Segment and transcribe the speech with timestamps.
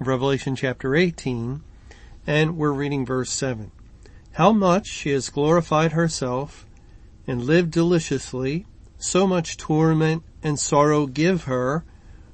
[0.00, 1.62] of Revelation chapter 18,
[2.26, 3.72] and we're reading verse 7.
[4.32, 6.66] How much she has glorified herself
[7.26, 8.66] and lived deliciously,
[8.96, 11.84] so much torment and sorrow give her,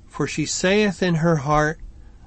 [0.07, 1.81] for she saith in her heart,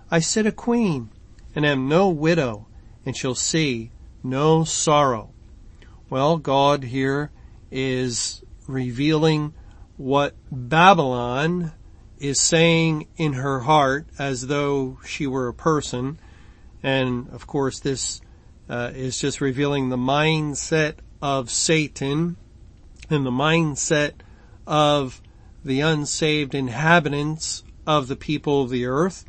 [0.10, 1.10] I sit a queen,
[1.56, 2.68] and am no widow,
[3.06, 3.92] and shall see
[4.24, 5.32] no sorrow.
[6.10, 7.32] Well, God here
[7.70, 9.54] is revealing
[9.98, 11.74] what Babylon
[12.20, 16.20] is saying in her heart as though she were a person.
[16.82, 18.22] And of course this
[18.70, 22.38] uh, is just revealing the mindset of Satan
[23.10, 24.14] and the mindset
[24.66, 25.22] of
[25.64, 29.26] the unsaved inhabitants of the people of the earth.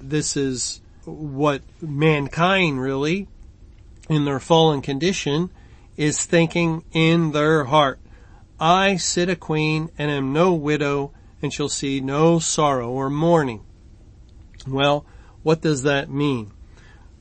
[0.00, 3.28] This is what mankind really,
[4.08, 5.50] in their fallen condition,
[5.96, 7.98] is thinking in their heart.
[8.60, 13.64] I sit a queen and am no widow and shall see no sorrow or mourning.
[14.66, 15.04] Well,
[15.42, 16.52] what does that mean?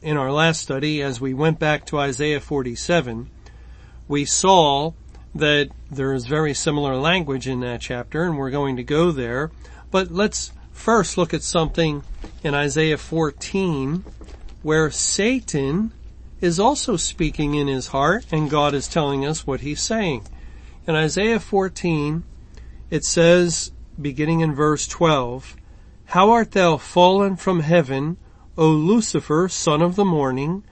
[0.01, 3.29] In our last study, as we went back to Isaiah 47,
[4.07, 4.93] we saw
[5.33, 9.51] that there is very similar language in that chapter and we're going to go there.
[9.89, 12.03] But let's first look at something
[12.43, 14.03] in Isaiah 14
[14.61, 15.93] where Satan
[16.39, 20.27] is also speaking in his heart and God is telling us what he's saying.
[20.87, 22.23] In Isaiah 14,
[22.89, 23.71] it says,
[24.01, 25.55] beginning in verse 12,
[26.05, 28.17] How art thou fallen from heaven,
[28.57, 30.63] O Lucifer, son of the morning?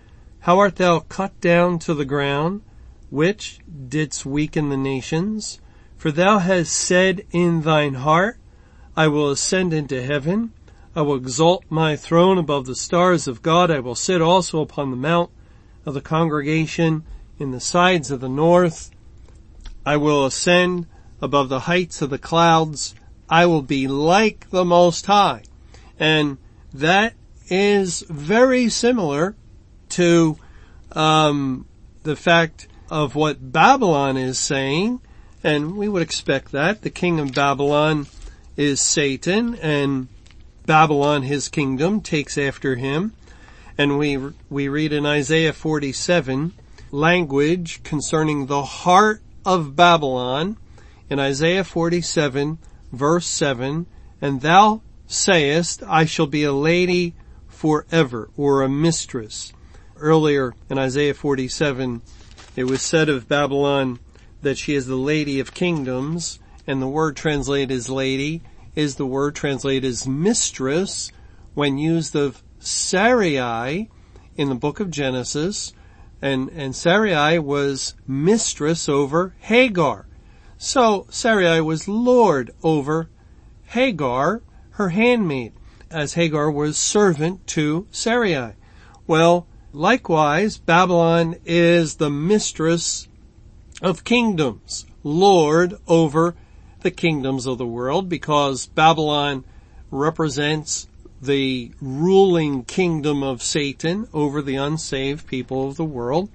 [0.41, 2.61] How art thou cut down to the ground,
[3.09, 5.59] which didst weaken the nations?
[5.97, 8.37] For thou hast said in thine heart,
[8.95, 10.53] I will ascend into heaven.
[10.95, 13.69] I will exalt my throne above the stars of God.
[13.69, 15.29] I will sit also upon the mount
[15.85, 17.03] of the congregation
[17.37, 18.91] in the sides of the north.
[19.85, 20.87] I will ascend
[21.21, 22.95] above the heights of the clouds.
[23.29, 25.43] I will be like the Most High.
[25.99, 26.37] And
[26.73, 27.13] that
[27.49, 29.35] is very similar
[29.89, 30.37] to
[30.93, 31.65] um,
[32.03, 35.01] the fact of what Babylon is saying,
[35.43, 36.81] and we would expect that.
[36.81, 38.07] The king of Babylon
[38.57, 40.07] is Satan, and
[40.65, 43.13] Babylon, his kingdom, takes after him.
[43.77, 44.17] And we,
[44.49, 46.53] we read in Isaiah 47
[46.91, 50.57] language concerning the heart of Babylon.
[51.09, 52.57] In Isaiah 47
[52.91, 53.85] verse 7,
[54.21, 57.15] and thou sayest, I shall be a lady
[57.47, 59.53] forever, or a mistress.
[59.97, 62.01] Earlier in Isaiah 47,
[62.55, 63.99] it was said of Babylon
[64.41, 68.41] that she is the lady of kingdoms, and the word translated as lady
[68.75, 71.11] is the word translated as mistress
[71.53, 73.89] when used of Sarai
[74.37, 75.73] in the book of Genesis,
[76.21, 80.05] and, and Sarai was mistress over Hagar.
[80.61, 83.09] So Sarai was lord over
[83.67, 85.53] Hagar, her handmaid,
[85.89, 88.55] as Hagar was servant to Sarai.
[89.07, 93.07] Well, likewise, Babylon is the mistress
[93.81, 96.35] of kingdoms, lord over
[96.81, 99.45] the kingdoms of the world, because Babylon
[99.91, 100.89] represents
[101.21, 106.29] the ruling kingdom of Satan over the unsaved people of the world.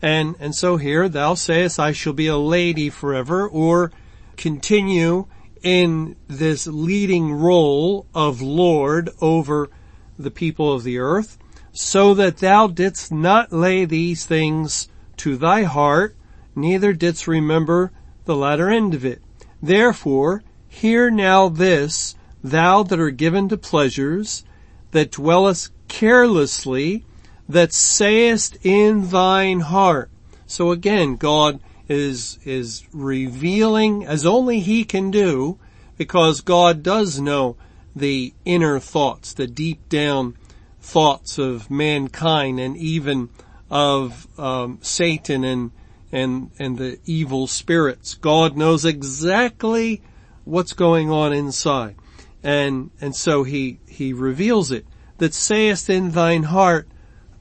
[0.00, 3.90] And, and so here thou sayest, I shall be a lady forever or
[4.36, 5.26] continue
[5.62, 9.70] in this leading role of Lord over
[10.18, 11.38] the people of the earth
[11.72, 16.16] so that thou didst not lay these things to thy heart,
[16.54, 17.92] neither didst remember
[18.24, 19.22] the latter end of it.
[19.62, 24.44] Therefore, hear now this, thou that are given to pleasures,
[24.90, 27.04] that dwellest carelessly,
[27.48, 30.10] that sayest in thine heart.
[30.46, 35.58] So again, God is, is revealing as only He can do
[35.96, 37.56] because God does know
[37.94, 40.36] the inner thoughts, the deep down
[40.80, 43.28] thoughts of mankind and even
[43.70, 45.70] of um, Satan and
[46.10, 48.14] and and the evil spirits.
[48.14, 50.02] God knows exactly
[50.44, 51.96] what's going on inside,
[52.42, 54.86] and and so he he reveals it.
[55.18, 56.88] That sayest in thine heart,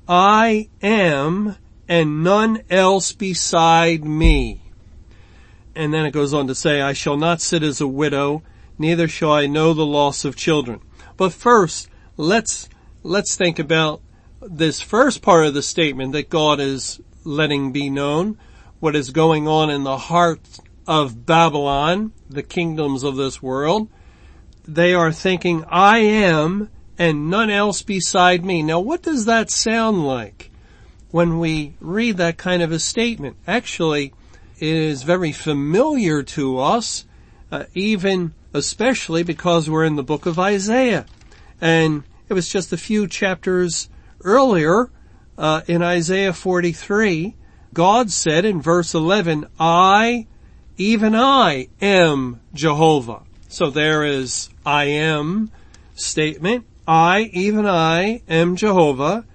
[0.07, 1.57] I am
[1.87, 4.61] and none else beside me.
[5.75, 8.41] And then it goes on to say, I shall not sit as a widow,
[8.77, 10.81] neither shall I know the loss of children.
[11.17, 12.67] But first, let's,
[13.03, 14.01] let's think about
[14.41, 18.37] this first part of the statement that God is letting be known,
[18.79, 23.89] what is going on in the heart of Babylon, the kingdoms of this world.
[24.67, 28.63] They are thinking, I am and none else beside me.
[28.63, 30.51] Now what does that sound like
[31.11, 33.37] when we read that kind of a statement?
[33.47, 34.13] Actually,
[34.59, 37.05] it is very familiar to us,
[37.51, 41.05] uh, even especially because we're in the book of Isaiah.
[41.61, 43.89] And it was just a few chapters
[44.23, 44.89] earlier,
[45.37, 47.35] uh, in Isaiah 43,
[47.73, 50.25] God said in verse 11, I,
[50.77, 53.21] even I am Jehovah.
[53.47, 55.51] So there is I am
[55.95, 56.65] statement.
[56.87, 59.25] I, even I, am Jehovah,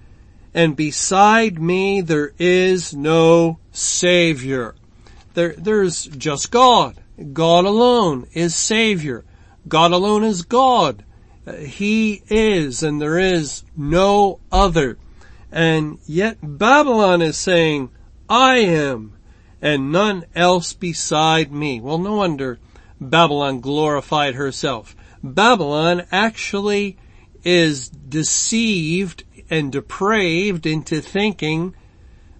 [0.53, 4.73] and beside me there is no Savior.
[5.35, 6.97] There, there's just God.
[7.31, 9.23] God alone is Savior.
[9.67, 11.03] God alone is God.
[11.59, 14.97] He is, and there is no other.
[15.51, 17.89] And yet Babylon is saying,
[18.27, 19.13] I am,
[19.61, 21.79] and none else beside me.
[21.79, 22.59] Well, no wonder
[22.99, 24.95] Babylon glorified herself.
[25.23, 26.97] Babylon actually
[27.43, 31.75] is deceived and depraved into thinking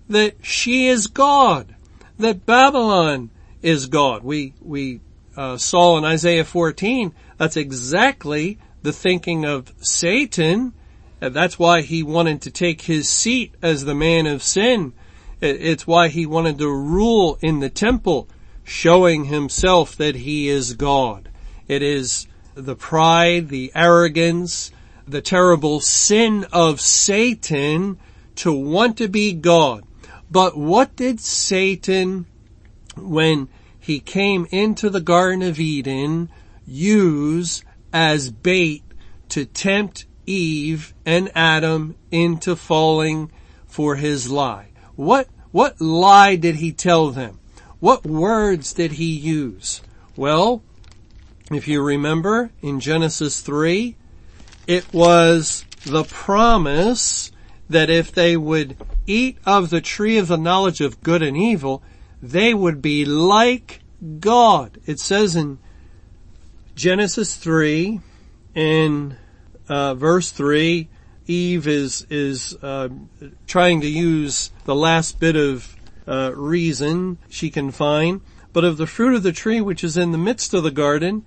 [0.10, 1.76] that she is God,
[2.18, 3.30] that Babylon
[3.62, 4.24] is God.
[4.24, 5.02] We, we
[5.36, 10.74] uh, saw in Isaiah 14, that's exactly the thinking of Satan.
[11.20, 14.94] And That's why he wanted to take his seat as the man of sin.
[15.40, 18.28] It's why he wanted to rule in the temple,
[18.64, 21.30] showing himself that he is God.
[21.68, 24.72] It is the pride, the arrogance,
[25.08, 27.98] the terrible sin of Satan
[28.36, 29.84] to want to be God.
[30.32, 32.26] But what did Satan,
[32.96, 36.30] when he came into the Garden of Eden,
[36.66, 38.84] use as bait
[39.30, 43.32] to tempt Eve and Adam into falling
[43.68, 44.70] for his lie?
[44.96, 47.40] What, what lie did he tell them?
[47.80, 49.82] What words did he use?
[50.16, 50.64] Well,
[51.52, 53.96] if you remember in Genesis 3,
[54.68, 57.32] it was the promise
[57.70, 61.84] that if they would eat of the tree of the knowledge of good and evil,
[62.22, 63.82] they would be like
[64.20, 64.80] God.
[64.86, 65.60] It says in
[66.76, 68.00] Genesis 3
[68.56, 69.18] in
[69.68, 70.88] uh, verse 3,
[71.26, 72.90] Eve is, is uh,
[73.48, 75.76] trying to use the last bit of
[76.08, 78.22] uh, reason she can find.
[78.52, 81.26] But of the fruit of the tree which is in the midst of the garden,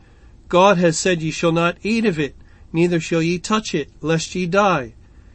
[0.48, 2.36] God has said ye shall not eat of it,
[2.72, 4.94] neither shall ye touch it, lest ye die.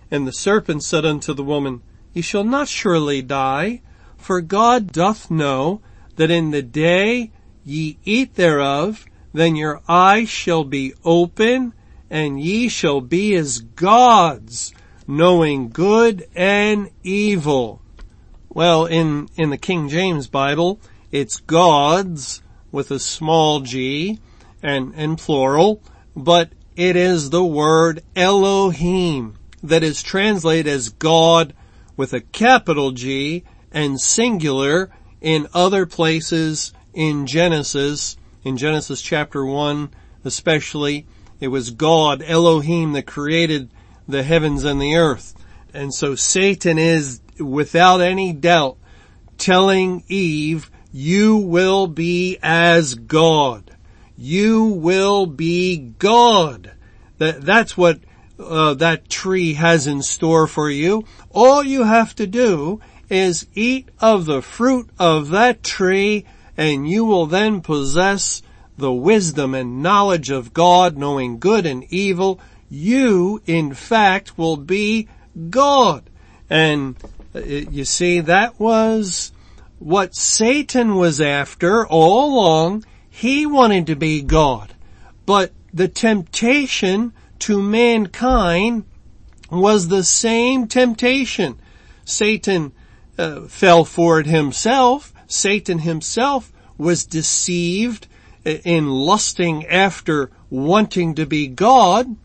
[0.09, 1.81] And the serpent said unto the woman,
[2.13, 3.81] Ye shall not surely die,
[4.17, 5.81] for God doth know
[6.17, 7.31] that in the day
[7.63, 11.73] ye eat thereof, then your eyes shall be open,
[12.09, 14.73] and ye shall be as gods,
[15.07, 17.81] knowing good and evil.
[18.49, 20.79] Well, in, in the King James Bible,
[21.11, 22.41] it's gods
[22.71, 24.19] with a small g
[24.61, 25.81] and, and plural,
[26.15, 26.49] but
[26.81, 31.53] it is the word Elohim that is translated as God
[31.95, 34.89] with a capital G and singular
[35.21, 39.91] in other places in Genesis, in Genesis chapter 1
[40.23, 41.05] especially,
[41.39, 43.71] it was God, Elohim, that created
[44.07, 45.35] the heavens and the earth.
[45.75, 48.77] And so Satan is, without any doubt,
[49.37, 53.71] telling Eve, you will be as God.
[54.23, 56.73] You will be God.
[57.17, 57.99] That, that's what
[58.37, 61.05] uh, that tree has in store for you.
[61.31, 67.03] All you have to do is eat of the fruit of that tree and you
[67.03, 68.43] will then possess
[68.77, 72.39] the wisdom and knowledge of God, knowing good and evil.
[72.69, 75.07] You, in fact, will be
[75.49, 76.07] God.
[76.47, 76.95] And
[77.33, 79.31] uh, you see, that was
[79.79, 82.85] what Satan was after all along.
[83.11, 84.73] He wanted to be God.
[85.25, 88.85] But the temptation to mankind
[89.51, 91.59] was the same temptation.
[92.05, 92.71] Satan
[93.17, 95.13] uh, fell for it himself.
[95.27, 98.07] Satan himself was deceived
[98.43, 102.15] in lusting after wanting to be God.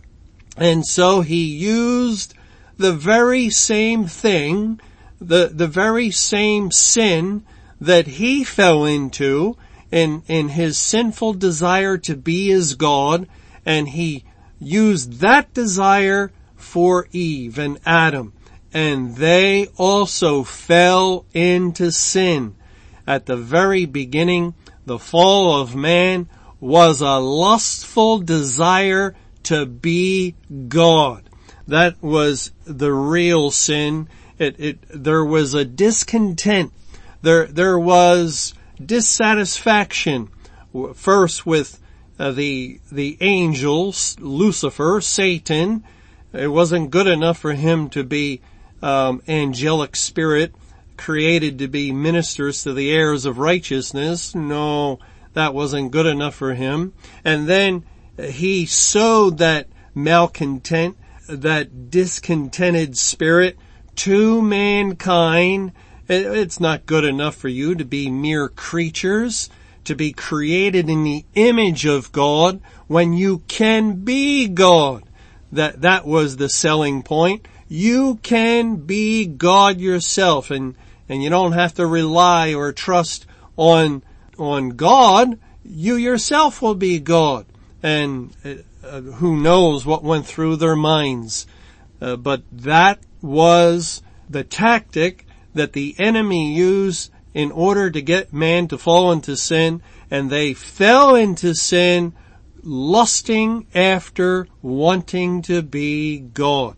[0.56, 2.32] And so he used
[2.78, 4.80] the very same thing,
[5.20, 7.44] the, the very same sin
[7.80, 9.56] that he fell into
[9.96, 13.26] in, in his sinful desire to be as God,
[13.64, 14.24] and he
[14.60, 18.34] used that desire for Eve and Adam,
[18.74, 22.54] and they also fell into sin.
[23.06, 24.52] At the very beginning,
[24.84, 26.28] the fall of man
[26.60, 30.34] was a lustful desire to be
[30.68, 31.30] God.
[31.66, 34.10] That was the real sin.
[34.38, 36.70] It, it, there was a discontent.
[37.22, 38.52] There, there was
[38.84, 40.30] dissatisfaction.
[40.94, 41.80] First with
[42.18, 45.84] uh, the, the angels, Lucifer, Satan.
[46.32, 48.40] It wasn't good enough for him to be,
[48.82, 50.54] um, angelic spirit
[50.96, 54.34] created to be ministers to the heirs of righteousness.
[54.34, 54.98] No,
[55.34, 56.92] that wasn't good enough for him.
[57.24, 57.84] And then
[58.18, 60.96] he sowed that malcontent,
[61.28, 63.56] that discontented spirit
[63.96, 65.72] to mankind.
[66.08, 69.50] It's not good enough for you to be mere creatures,
[69.84, 75.02] to be created in the image of God when you can be God.
[75.50, 77.46] That, that was the selling point.
[77.68, 80.76] You can be God yourself and,
[81.08, 84.02] and you don't have to rely or trust on,
[84.38, 85.38] on God.
[85.64, 87.46] You yourself will be God.
[87.82, 88.32] And
[88.84, 91.46] uh, who knows what went through their minds.
[92.00, 95.25] Uh, but that was the tactic
[95.56, 100.54] that the enemy used in order to get man to fall into sin and they
[100.54, 102.14] fell into sin
[102.62, 106.76] lusting after wanting to be God.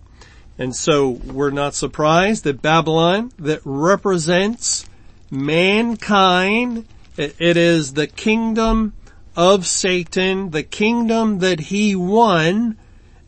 [0.58, 4.86] And so we're not surprised that Babylon that represents
[5.30, 8.94] mankind, it is the kingdom
[9.36, 12.76] of Satan, the kingdom that he won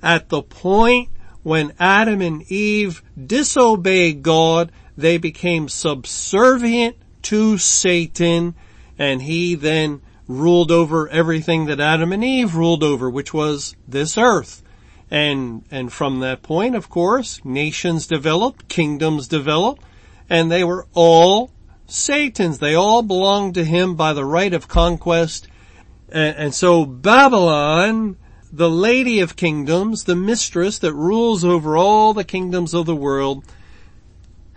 [0.03, 1.09] at the point
[1.43, 8.55] when Adam and Eve disobeyed God, they became subservient to Satan
[8.99, 14.17] and he then ruled over everything that Adam and Eve ruled over, which was this
[14.17, 14.63] earth.
[15.11, 19.83] And, and from that point, of course, nations developed, kingdoms developed,
[20.29, 21.51] and they were all
[21.87, 22.59] Satan's.
[22.59, 25.49] They all belonged to him by the right of conquest.
[26.11, 28.17] And, and so Babylon
[28.53, 33.45] the lady of kingdoms, the mistress that rules over all the kingdoms of the world,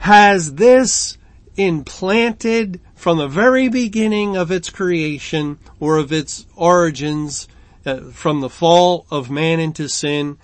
[0.04, 1.18] has this
[1.56, 7.48] implanted from the very beginning of its creation or of its origins
[7.86, 10.38] uh, from the fall of man into sin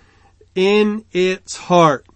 [0.55, 2.07] in its heart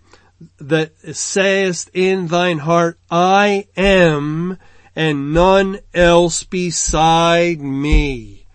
[0.57, 4.57] that sayest in thine heart, I am
[4.95, 8.47] and none else beside me.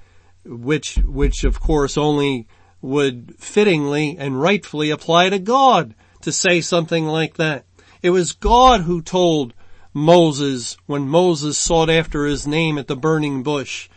[0.47, 2.49] Which, which of course only
[2.81, 7.67] would fittingly and rightfully apply to God to say something like that.
[8.03, 9.55] It was God who told
[9.93, 13.89] Moses when Moses sought after his name at the burning bush,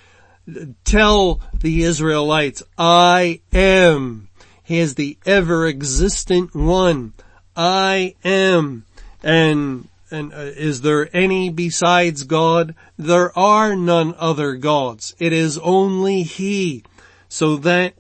[0.84, 4.29] tell the Israelites, I am.
[4.63, 7.13] He is the ever existent one.
[7.55, 8.86] I am.
[9.22, 12.74] And, and uh, is there any besides God?
[12.98, 15.15] There are none other gods.
[15.20, 16.84] It is only He.
[17.29, 17.93] So that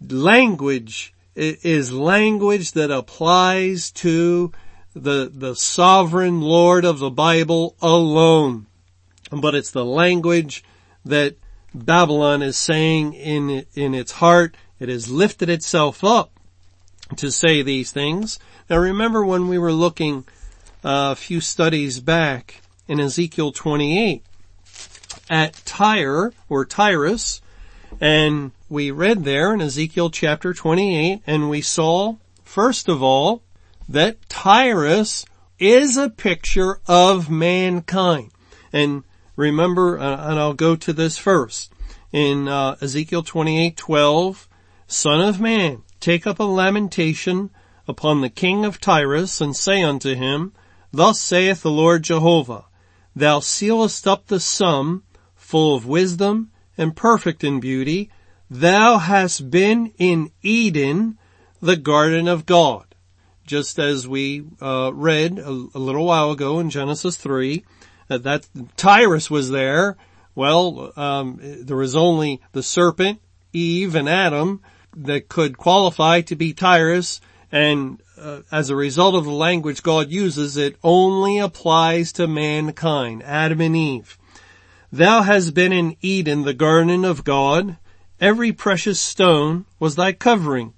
[0.00, 4.52] language is language that applies to
[4.94, 8.66] the, the sovereign Lord of the Bible alone.
[9.30, 10.64] But it's the language
[11.04, 11.36] that
[11.74, 14.56] Babylon is saying in, in its heart.
[14.78, 16.30] It has lifted itself up
[17.16, 18.38] to say these things.
[18.70, 20.24] Now remember when we were looking
[20.84, 24.22] uh, a few studies back in Ezekiel 28
[25.30, 27.40] at Tyre or Tyrus
[28.00, 33.42] and we read there in Ezekiel chapter 28 and we saw, first of all,
[33.88, 35.24] that Tyrus
[35.58, 38.30] is a picture of mankind.
[38.72, 39.04] And
[39.36, 41.72] remember, uh, and I'll go to this first.
[42.12, 44.46] In uh, Ezekiel 28:12,
[44.86, 47.50] Son of man, take up a lamentation
[47.88, 50.52] upon the king of Tyrus and say unto him,
[50.92, 52.66] Thus saith the Lord Jehovah,
[53.16, 55.02] Thou sealest up the sum,
[55.34, 58.10] full of wisdom and perfect in beauty,
[58.50, 61.18] thou hast been in Eden,
[61.60, 62.93] the garden of God.
[63.46, 67.64] Just as we uh, read a, a, little while ago in Genesis 3,
[68.08, 68.46] uh, that
[68.76, 69.96] Tyrus was there.
[70.34, 73.20] Well, um, there was only the serpent,
[73.52, 74.62] Eve, and Adam
[74.96, 77.20] that could qualify to be Tyrus,
[77.52, 83.22] and uh, as a result of the language God uses, it only applies to mankind,
[83.22, 84.18] Adam and Eve.
[84.92, 87.76] Thou hast been in Eden, the garden of God.
[88.20, 90.72] Every precious stone was thy covering.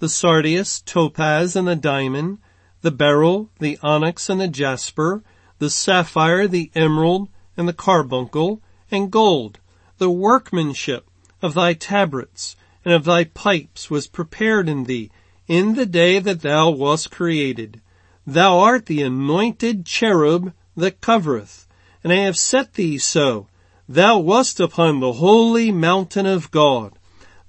[0.00, 2.38] The sardius, topaz, and the diamond,
[2.80, 5.22] the beryl, the onyx, and the jasper,
[5.58, 9.58] the sapphire, the emerald, and the carbuncle, and gold.
[9.98, 11.06] The workmanship
[11.42, 15.10] of thy tabrets and of thy pipes was prepared in thee
[15.46, 17.82] in the day that thou wast created.
[18.26, 21.68] Thou art the anointed cherub that covereth,
[22.02, 23.48] and I have set thee so
[23.86, 26.94] Thou wast upon the holy mountain of God.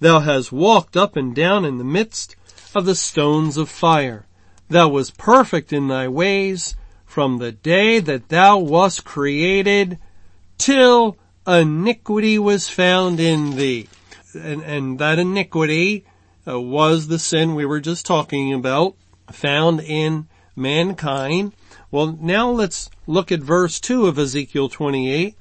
[0.02, 2.36] Thou hast walked up and down in the midst
[2.76, 4.26] of the stones of fire.
[4.70, 6.76] Thou wast perfect in thy ways
[7.06, 10.00] from the day that thou wast created
[10.58, 13.90] till iniquity was found in thee.
[14.34, 16.06] And, and that iniquity
[16.48, 18.96] uh, was the sin we were just talking about
[19.32, 21.54] found in mankind.
[21.90, 25.36] Well, now let's look at verse 2 of Ezekiel 28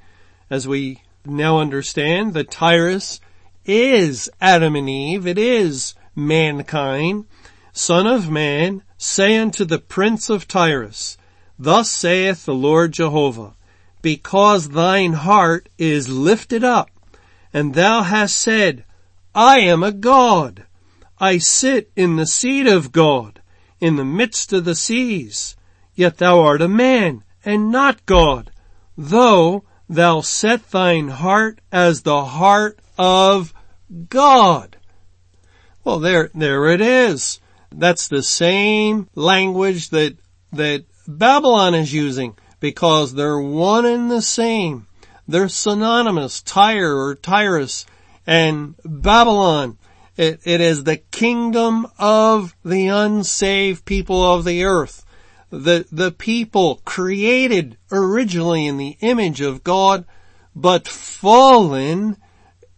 [0.49, 3.20] as we now understand that Tyrus
[3.64, 5.26] is Adam and Eve.
[5.26, 5.94] It is
[6.26, 7.26] mankind.
[7.72, 11.16] Son of man, say unto the prince of Tyrus,
[11.58, 13.54] Thus saith the Lord Jehovah,
[14.02, 16.90] because thine heart is lifted up,
[17.52, 18.84] and thou hast said,
[19.34, 20.64] I am a God.
[21.18, 23.42] I sit in the seat of God,
[23.78, 25.56] in the midst of the seas.
[25.94, 28.50] Yet thou art a man, and not God,
[28.96, 33.52] though thou set thine heart as the heart of
[34.08, 34.76] God.
[35.90, 37.40] Well, there, there it is.
[37.73, 40.16] That's the same language that,
[40.52, 44.87] that Babylon is using because they're one and the same.
[45.26, 47.87] They're synonymous, Tyre or Tyrus
[48.25, 49.78] and Babylon.
[50.16, 55.04] It, it is the kingdom of the unsaved people of the earth.
[55.50, 60.04] The, the people created originally in the image of God,
[60.54, 62.16] but fallen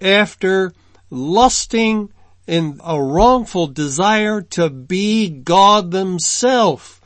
[0.01, 0.73] after
[1.11, 2.11] lusting
[2.47, 7.01] in a wrongful desire to be God themselves.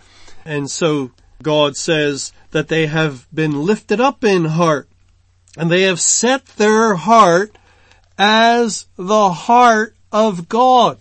[0.44, 1.10] And so
[1.42, 4.88] God says that they have been lifted up in heart
[5.56, 7.56] and they have set their heart
[8.18, 10.98] as the heart of God.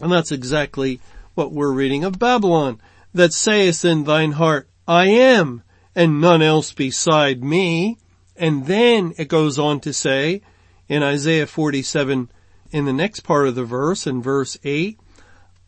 [0.00, 1.00] And that's exactly
[1.34, 2.80] what we're reading of Babylon
[3.14, 5.62] that sayest in thine heart, I am
[5.94, 7.98] and none else beside me.
[8.36, 10.42] And then it goes on to say
[10.88, 12.30] in Isaiah 47
[12.70, 14.98] in the next part of the verse in verse 8,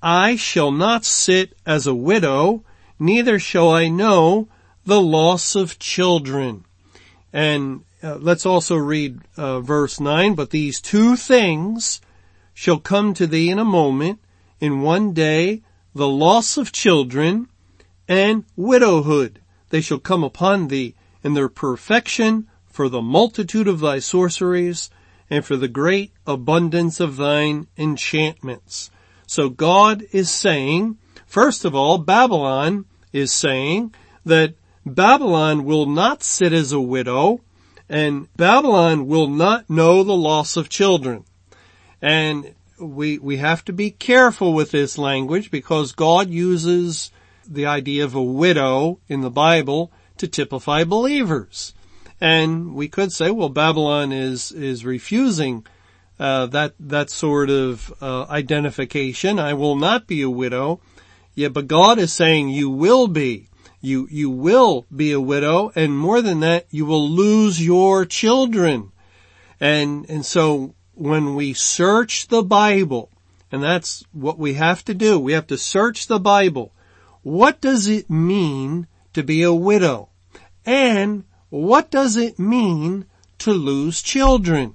[0.02, 2.64] I shall not sit as a widow,
[2.98, 4.48] neither shall I know
[4.84, 6.64] the loss of children.
[7.32, 12.00] And uh, let's also read uh, verse 9, but these two things
[12.52, 14.18] shall come to thee in a moment,
[14.60, 15.62] in one day,
[15.94, 17.48] the loss of children
[18.08, 19.40] and widowhood.
[19.70, 24.90] They shall come upon thee in their perfection for the multitude of thy sorceries
[25.32, 28.90] and for the great abundance of thine enchantments.
[29.26, 33.94] So God is saying, first of all, Babylon is saying
[34.26, 34.52] that
[34.84, 37.40] Babylon will not sit as a widow
[37.88, 41.24] and Babylon will not know the loss of children.
[42.02, 47.10] And we, we have to be careful with this language because God uses
[47.48, 51.72] the idea of a widow in the Bible to typify believers.
[52.22, 55.66] And we could say, well, Babylon is, is refusing
[56.20, 59.40] uh, that that sort of uh, identification.
[59.40, 60.80] I will not be a widow.
[61.34, 63.48] Yeah, but God is saying you will be.
[63.80, 68.92] You you will be a widow, and more than that, you will lose your children.
[69.58, 73.10] And and so when we search the Bible,
[73.50, 76.70] and that's what we have to do, we have to search the Bible.
[77.24, 80.10] What does it mean to be a widow?
[80.64, 83.04] And what does it mean
[83.36, 84.72] to lose children?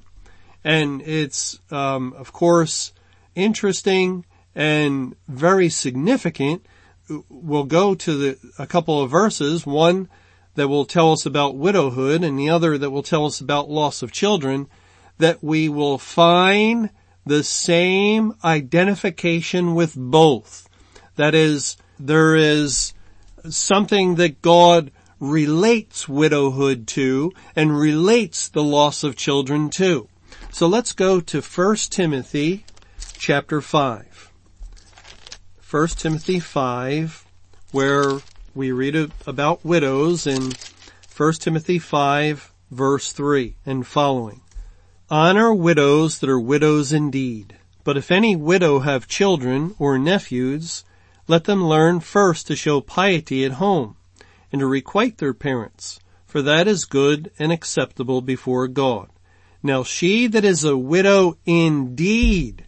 [0.64, 2.94] And it's, um, of course,
[3.34, 6.64] interesting and very significant.
[7.30, 10.08] We'll go to the, a couple of verses, one
[10.54, 14.04] that will tell us about widowhood and the other that will tell us about loss
[14.04, 14.68] of children,
[15.18, 16.92] that we will find
[17.26, 20.70] the same identification with both.
[21.16, 22.94] That is, there is
[23.50, 30.08] something that God relates widowhood to and relates the loss of children to.
[30.52, 32.66] So let's go to 1 Timothy
[33.18, 34.32] chapter 5.
[35.70, 37.26] 1 Timothy 5
[37.72, 38.20] where
[38.56, 40.54] we read about widows in
[41.16, 44.42] 1 Timothy 5 verse 3 and following.
[45.10, 47.56] Honor widows that are widows indeed.
[47.84, 50.84] But if any widow have children or nephews,
[51.28, 53.97] let them learn first to show piety at home
[54.52, 59.10] and to requite their parents, for that is good and acceptable before God.
[59.64, 62.66] Now she that is a widow indeed,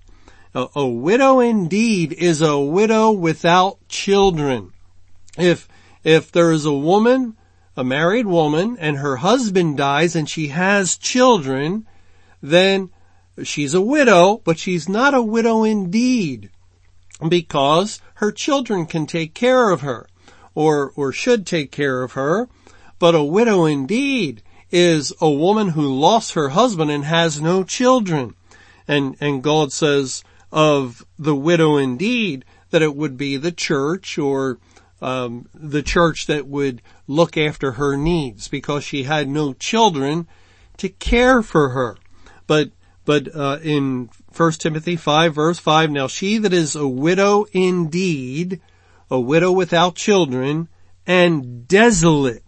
[0.53, 4.73] a, a widow indeed is a widow without children.
[5.37, 5.67] If,
[6.03, 7.37] if there is a woman,
[7.77, 11.87] a married woman, and her husband dies and she has children,
[12.41, 12.89] then
[13.43, 16.49] she's a widow, but she's not a widow indeed
[17.27, 20.08] because her children can take care of her
[20.59, 22.49] or, or should take care of her.
[22.99, 28.35] But a widow indeed is a woman who lost her husband and has no children.
[28.85, 34.59] And, and God says of the widow indeed that it would be the church or
[35.01, 40.27] um, the church that would look after her needs because she had no children
[40.75, 41.95] to care for her.
[42.47, 42.71] But
[43.05, 48.59] but uh, in 1 Timothy 5 verse 5, now she that is a widow indeed,
[49.09, 50.67] a widow without children,
[51.05, 52.43] and desolate,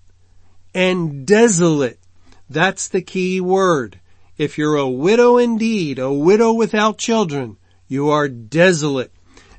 [0.73, 1.99] and desolate.
[2.49, 3.99] That's the key word.
[4.37, 9.11] If you're a widow indeed, a widow without children, you are desolate.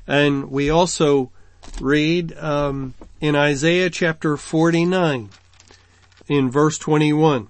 [0.07, 1.31] And we also
[1.79, 5.29] read um, in Isaiah chapter 49
[6.27, 7.47] in verse 21.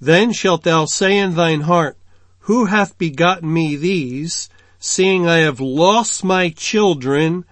[0.00, 1.96] Then shalt thou say in thine heart,
[2.40, 7.44] Who hath begotten me these, seeing I have lost my children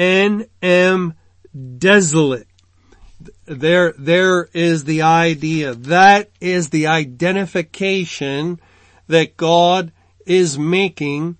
[0.00, 1.12] and am
[1.76, 2.46] desolate?
[3.44, 5.74] There, there is the idea.
[5.74, 8.58] That is the identification
[9.08, 9.92] that God
[10.24, 11.36] is making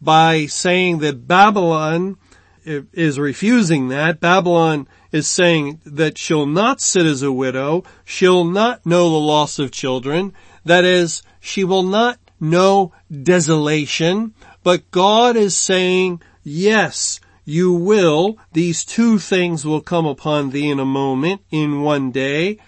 [0.00, 2.16] by saying that Babylon
[2.64, 4.20] is refusing that.
[4.20, 7.84] Babylon is saying that she'll not sit as a widow.
[8.06, 10.32] She'll not know the loss of children.
[10.64, 14.32] That is, she will not know desolation.
[14.62, 18.36] But God is saying, yes, you will.
[18.52, 22.58] These two things will come upon thee in a moment, in one day.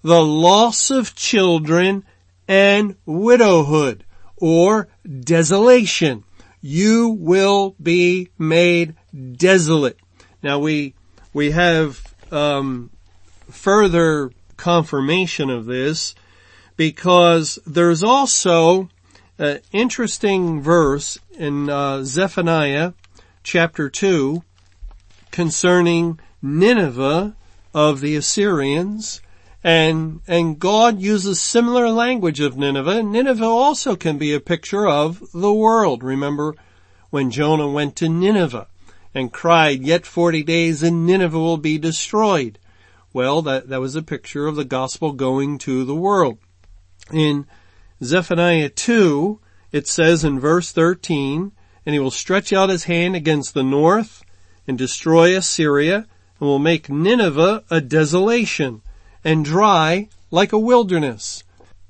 [0.00, 2.04] The loss of children
[2.48, 4.02] and widowhood
[4.38, 6.24] or desolation.
[6.62, 8.94] You will be made
[9.36, 9.98] desolate.
[10.42, 10.94] Now we,
[11.34, 12.88] we have, um,
[13.50, 16.14] further confirmation of this
[16.78, 18.88] because there's also
[19.38, 22.94] an interesting verse in uh, Zephaniah
[23.42, 24.42] chapter 2
[25.30, 27.34] concerning Nineveh
[27.72, 29.20] of the Assyrians
[29.62, 33.02] and, and God uses similar language of Nineveh.
[33.02, 36.02] Nineveh also can be a picture of the world.
[36.02, 36.54] Remember
[37.10, 38.68] when Jonah went to Nineveh
[39.14, 42.58] and cried, yet 40 days and Nineveh will be destroyed.
[43.12, 46.38] Well, that, that was a picture of the gospel going to the world.
[47.12, 47.46] In
[48.02, 49.40] Zephaniah 2,
[49.72, 51.52] it says in verse 13,
[51.84, 54.22] and he will stretch out his hand against the north
[54.66, 56.06] and destroy Assyria
[56.38, 58.82] and will make Nineveh a desolation
[59.24, 61.44] and dry like a wilderness.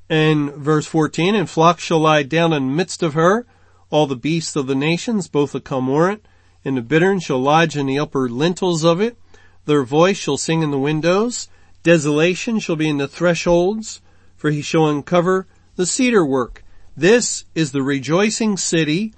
[0.09, 3.47] And verse 14, and flocks shall lie down in the midst of her,
[3.91, 6.25] all the beasts of the nations, both the cormorant
[6.65, 9.17] and the bittern shall lodge in the upper lintels of it.
[9.67, 11.49] Their voice shall sing in the windows.
[11.83, 14.01] Desolation shall be in the thresholds,
[14.37, 16.65] for he shall uncover the cedar work.
[16.97, 19.15] This is the rejoicing city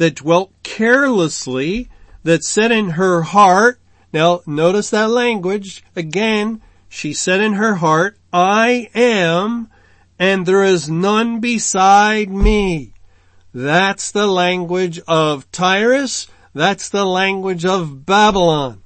[0.00, 1.86] that dwelt carelessly,
[2.22, 3.78] that said in her heart,
[4.14, 9.68] now notice that language, again, she said in her heart, I am,
[10.18, 12.94] and there is none beside me.
[13.52, 18.82] That's the language of Tyrus, that's the language of Babylon.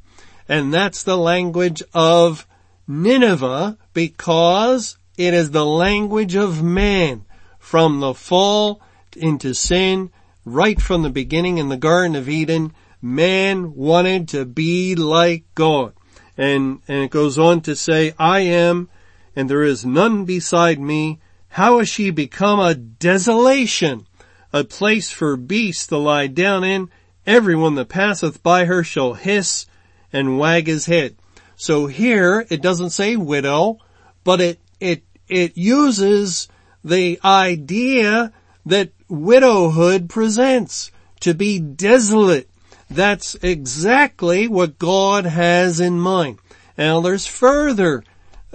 [0.49, 2.45] And that's the language of
[2.89, 7.25] Nineveh because it is the language of man
[7.61, 8.83] from the fall
[9.17, 10.11] into sin
[10.45, 12.73] right from the beginning in the Garden of Eden.
[13.01, 15.93] Man wanted to be like God.
[16.37, 18.89] And, and it goes on to say, I am
[19.37, 21.21] and there is none beside me.
[21.49, 24.07] How has she become a desolation,
[24.53, 26.91] a place for beasts to lie down in
[27.27, 29.65] Everyone that passeth by her shall hiss
[30.13, 31.17] and wag his head.
[31.57, 33.79] So here it doesn't say widow,
[34.25, 36.49] but it, it, it uses
[36.85, 38.31] the idea
[38.67, 42.49] that widowhood presents to be desolate.
[42.91, 46.39] That's exactly what God has in mind.
[46.77, 48.05] Now there's further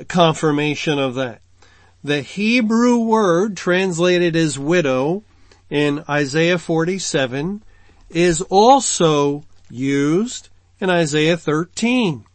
[0.07, 1.41] confirmation of that.
[2.03, 5.23] The Hebrew word translated as widow
[5.69, 7.63] in Isaiah 47
[8.09, 12.25] is also used in Isaiah 13.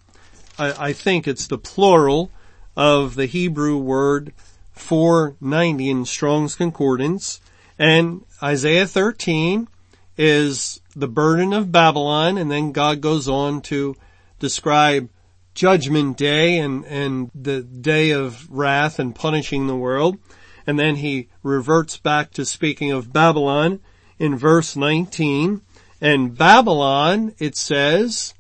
[0.59, 2.31] I, I think it's the plural
[2.77, 4.33] of the Hebrew word
[4.73, 7.41] 490 in Strong's Concordance.
[7.79, 9.69] And Isaiah 13
[10.17, 13.97] is the burden of Babylon and then God goes on to
[14.39, 15.09] describe
[15.55, 20.19] judgment day and, and the day of wrath and punishing the world.
[20.67, 23.81] And then he reverts back to speaking of Babylon
[24.19, 25.63] in verse 19.
[26.01, 28.35] And Babylon, it says,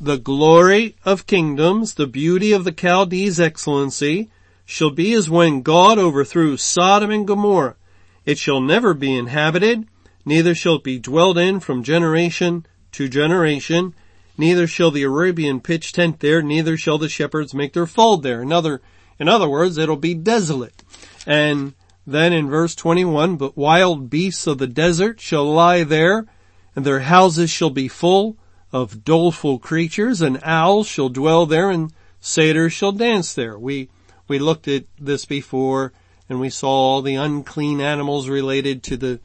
[0.00, 4.30] the glory of kingdoms, the beauty of the Chaldees' excellency,
[4.64, 7.76] shall be as when God overthrew Sodom and Gomorrah.
[8.24, 9.86] It shall never be inhabited,
[10.24, 13.94] neither shall it be dwelt in from generation to generation,
[14.38, 18.42] neither shall the Arabian pitch tent there, neither shall the shepherds make their fold there.
[18.42, 18.80] In other,
[19.18, 20.82] in other words, it'll be desolate.
[21.26, 21.74] And
[22.06, 26.26] then in verse 21, but wild beasts of the desert shall lie there,
[26.74, 28.36] and their houses shall be full
[28.72, 33.58] of doleful creatures, and owls shall dwell there, and satyrs shall dance there.
[33.58, 33.90] We,
[34.28, 35.92] we looked at this before,
[36.32, 39.20] and we saw all the unclean animals related to the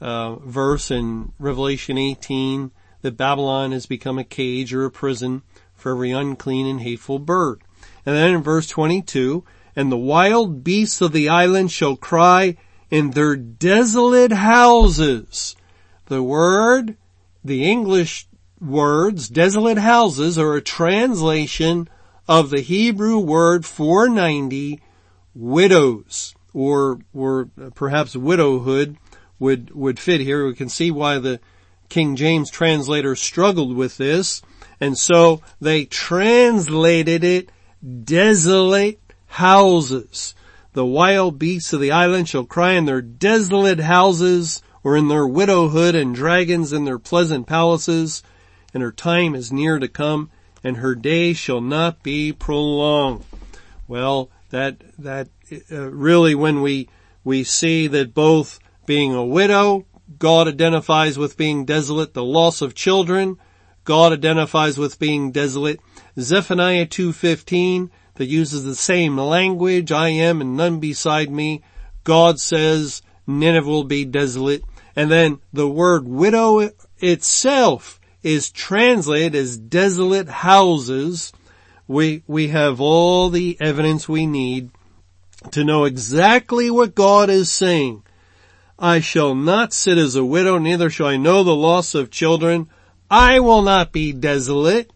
[0.00, 5.42] uh, verse in Revelation 18 that Babylon has become a cage or a prison
[5.74, 7.62] for every unclean and hateful bird.
[8.04, 9.44] And then in verse 22,
[9.76, 12.56] and the wild beasts of the island shall cry
[12.90, 15.54] in their desolate houses.
[16.06, 16.96] The word,
[17.44, 18.26] the English
[18.60, 21.88] words, desolate houses, are a translation
[22.26, 24.80] of the Hebrew word 490,
[25.32, 28.96] widows, or, or perhaps widowhood
[29.38, 30.46] would, would fit here.
[30.46, 31.40] We can see why the
[31.88, 34.42] King James translator struggled with this.
[34.80, 37.50] And so they translated it
[38.04, 40.34] desolate houses.
[40.72, 45.26] The wild beasts of the island shall cry in their desolate houses or in their
[45.26, 48.22] widowhood and dragons in their pleasant palaces
[48.72, 50.30] and her time is near to come
[50.62, 53.24] and her day shall not be prolonged.
[53.88, 55.28] Well, that, that,
[55.72, 56.88] uh, really when we,
[57.24, 59.86] we see that both being a widow,
[60.18, 63.38] God identifies with being desolate, the loss of children,
[63.84, 65.80] God identifies with being desolate.
[66.18, 71.62] Zephaniah 2.15 that uses the same language, I am and none beside me.
[72.04, 74.62] God says Nineveh will be desolate.
[74.94, 81.32] And then the word widow itself is translated as desolate houses.
[81.90, 84.70] We, we have all the evidence we need
[85.50, 88.04] to know exactly what God is saying.
[88.78, 92.68] I shall not sit as a widow, neither shall I know the loss of children.
[93.10, 94.92] I will not be desolate.